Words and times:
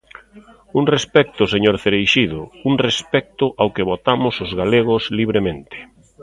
¡Un 0.79 0.83
respecto, 0.95 1.41
señor 1.53 1.75
Cereixido, 1.83 2.41
un 2.69 2.73
respecto 2.87 3.45
ao 3.61 3.69
que 3.75 3.87
votamos 3.91 4.33
os 4.45 4.51
galegos 4.61 5.03
libremente! 5.19 5.77